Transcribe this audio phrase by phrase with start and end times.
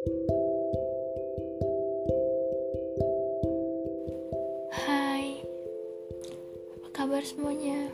[0.00, 0.16] Hai,
[6.72, 7.92] apa kabar semuanya?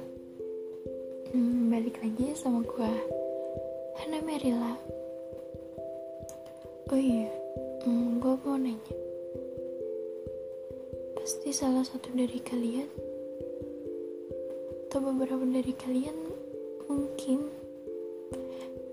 [1.35, 2.93] Hmm, balik lagi sama gue,
[3.99, 4.79] Hana Merila.
[6.95, 7.27] Oh iya,
[7.83, 8.95] hmm, gue mau nanya.
[11.19, 12.87] Pasti salah satu dari kalian,
[14.87, 16.15] atau beberapa dari kalian
[16.87, 17.51] mungkin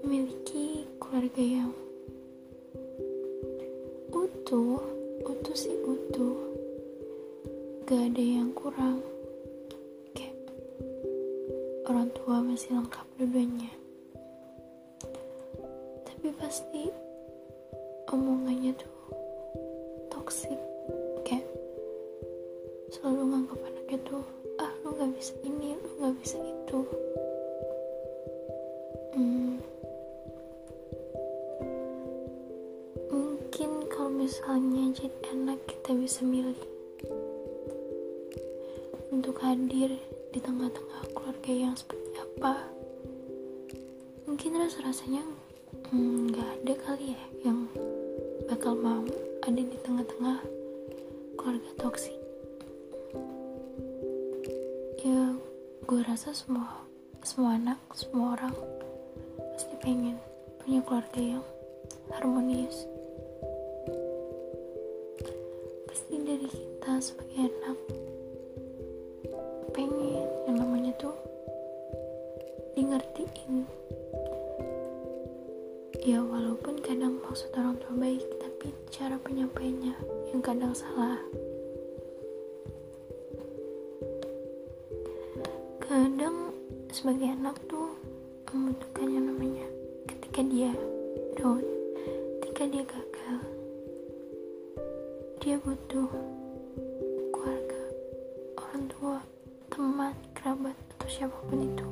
[0.02, 1.82] memiliki keluarga yang
[4.53, 4.85] utuh,
[5.25, 6.38] utuh sih utuh
[7.89, 9.02] gak ada yang kurang.
[10.13, 10.38] Kayak
[11.89, 13.73] orang tua masih lengkap dua-duanya
[16.05, 16.93] tapi pasti
[18.13, 18.93] omongannya tuh
[20.13, 20.62] toxic.
[21.26, 21.49] Kayak
[22.93, 24.21] selalu nganggap anaknya tuh
[24.62, 26.79] ah lu gak bisa ini lu gak bisa itu.
[29.17, 29.52] Hmm.
[34.23, 36.55] Misalnya jadi anak kita bisa milih
[39.12, 39.99] untuk hadir
[40.32, 42.55] di tengah-tengah keluarga yang seperti apa.
[44.24, 45.27] Mungkin rasa-rasanya
[45.91, 47.68] nggak hmm, ada kali ya yang
[48.48, 49.04] bakal mau
[49.43, 50.40] ada di tengah-tengah
[51.35, 52.15] keluarga toksik.
[55.04, 55.35] Ya
[55.84, 56.80] gue rasa semua
[57.27, 58.55] semua anak semua orang
[59.60, 60.15] pasti pengen
[60.63, 61.43] punya keluarga yang
[62.15, 62.87] harmonis
[67.03, 67.75] sebagai anak.
[69.75, 71.12] Pengen yang namanya tuh
[72.72, 73.68] di ngertiin
[76.07, 79.91] ya walaupun kadang maksud orang tua baik tapi cara penyampainya
[80.31, 81.19] yang kadang salah.
[85.84, 86.56] Kadang
[86.88, 87.91] sebagai anak tuh
[88.47, 89.68] membutuhkan yang namanya
[90.07, 90.72] ketika dia
[91.35, 91.66] down
[92.40, 93.40] ketika dia gagal
[95.44, 96.07] dia butuh
[101.13, 101.88] siapa pun itu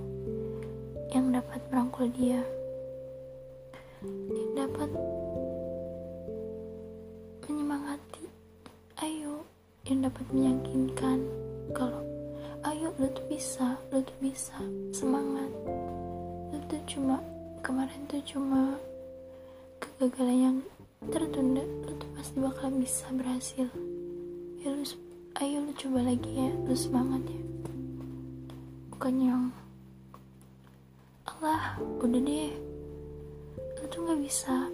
[1.13, 2.41] yang dapat merangkul dia,
[4.33, 4.89] yang dapat
[7.45, 8.25] menyemangati,
[9.05, 9.45] ayo,
[9.85, 11.21] yang dapat meyakinkan
[11.69, 12.01] kalau
[12.65, 14.57] ayo lu tuh bisa, lu tuh bisa,
[14.89, 15.53] semangat,
[16.49, 17.21] lu tuh cuma
[17.61, 18.73] kemarin tuh cuma
[19.77, 20.57] kegagalan yang
[21.13, 23.69] tertunda, lu tuh pasti bakal bisa berhasil.
[24.65, 24.81] Ya lu,
[25.45, 27.41] ayo lu coba lagi ya, lu semangat ya
[29.01, 29.43] bukan yang
[31.25, 31.73] Allah.
[32.05, 32.53] Udah deh.
[33.81, 34.69] Lu tuh nggak bisa.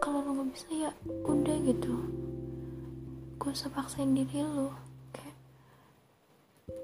[0.00, 0.90] Kalau lu nggak bisa ya
[1.28, 1.92] udah gitu.
[3.36, 4.72] Gue usah paksain diri lu.
[5.12, 5.36] Kayak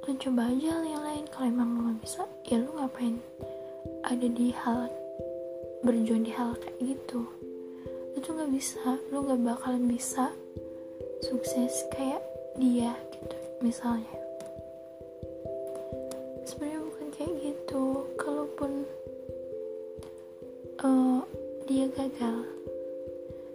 [0.05, 1.25] lu coba aja yang lain.
[1.33, 3.17] Kalau emang lu nggak bisa ya lu ngapain
[4.05, 4.85] ada di hal
[5.81, 7.25] berjuang di hal kayak gitu.
[8.13, 9.01] Lu tuh nggak bisa.
[9.09, 10.29] Lu nggak bakalan bisa
[11.25, 12.21] sukses kayak
[12.61, 14.28] dia gitu misalnya
[20.83, 21.23] uh,
[21.67, 22.47] dia gagal.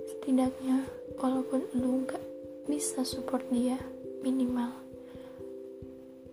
[0.08, 0.84] Setidaknya
[1.20, 2.22] walaupun lu gak
[2.68, 3.76] bisa support dia
[4.24, 4.72] minimal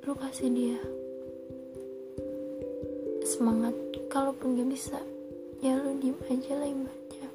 [0.07, 0.79] lu kasih dia
[3.27, 3.75] semangat.
[4.11, 4.99] Kalaupun gak bisa
[5.63, 7.29] ya lu diem aja lah ibaratnya.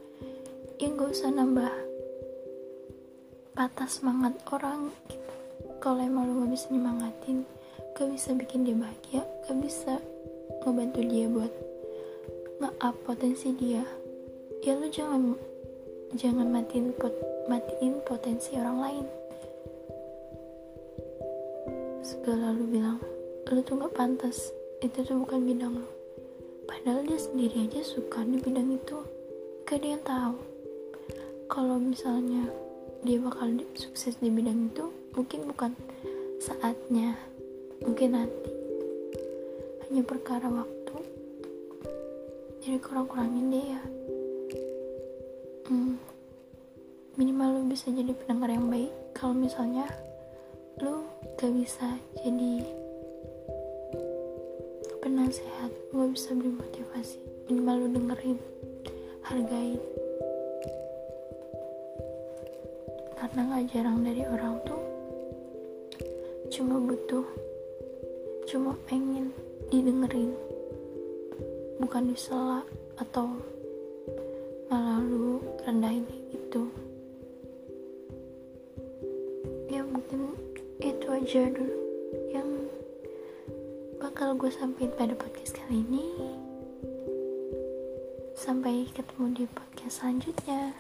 [0.82, 1.72] Ya gak usah nambah
[3.56, 5.32] patah semangat orang gitu.
[5.80, 7.48] Kalau emang lu gak bisa nyemangatin
[7.96, 10.04] gak bisa bikin dia bahagia gak bisa
[10.68, 11.54] ngebantu dia buat
[12.66, 13.86] nge-up potensi dia?
[14.66, 15.38] Ya lu jangan
[16.18, 17.14] jangan matiin pot,
[17.46, 19.06] matiin potensi orang lain.
[22.02, 22.98] Segala lu bilang
[23.54, 24.50] lu tuh gak pantas.
[24.82, 25.86] Itu tuh bukan bidang lu.
[26.66, 28.98] Padahal dia sendiri aja suka di bidang itu.
[29.70, 30.34] Gak yang tahu.
[31.46, 32.50] Kalau misalnya
[33.06, 35.78] dia bakal sukses di bidang itu mungkin bukan
[36.42, 37.14] saatnya.
[37.86, 38.50] Mungkin nanti.
[39.86, 40.85] Hanya perkara waktu
[42.66, 43.82] jadi kurang-kurangin deh ya.
[45.70, 46.02] Hmm,
[47.14, 48.90] minimal lu bisa jadi pendengar yang baik.
[49.14, 49.86] Kalau misalnya
[50.82, 51.06] lu
[51.38, 51.94] gak bisa
[52.26, 52.66] jadi
[54.98, 58.40] penasehat gak bisa beri motivasi minimal lu dengerin
[59.30, 59.82] hargain.
[63.14, 64.82] Karena gak jarang dari orang tuh
[66.50, 67.30] cuma butuh
[68.50, 69.30] cuma pengen
[69.70, 70.34] didengerin
[71.78, 72.64] bukan disela
[72.98, 73.30] atau
[74.72, 76.72] malah lu rendahin gitu
[79.70, 80.36] ya mungkin
[80.80, 81.78] itu aja dulu
[82.32, 82.50] yang
[84.00, 86.08] bakal gue sampaikan pada podcast kali ini.
[88.36, 90.76] Sampai ketemu di podcast selanjutnya